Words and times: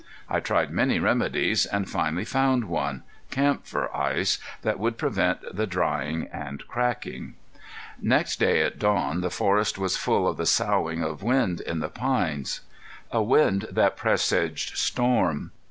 I 0.27 0.39
tried 0.39 0.71
many 0.71 0.97
remedies, 0.97 1.67
and 1.67 1.87
finally 1.87 2.25
found 2.25 2.65
one, 2.65 3.03
camphor 3.29 3.95
ice, 3.95 4.39
that 4.63 4.79
would 4.79 4.97
prevent 4.97 5.41
the 5.55 5.67
drying 5.67 6.27
and 6.33 6.67
cracking. 6.67 7.35
Next 8.01 8.39
day 8.39 8.61
at 8.63 8.79
dawn 8.79 9.21
the 9.21 9.29
forest 9.29 9.77
was 9.77 9.97
full 9.97 10.27
of 10.27 10.37
the 10.37 10.47
soughing 10.47 11.03
of 11.03 11.21
wind 11.21 11.61
in 11.61 11.81
the 11.81 11.89
pines 11.89 12.61
a 13.11 13.21
wind 13.21 13.67
that 13.69 13.95
presaged 13.95 14.75
storm. 14.75 15.51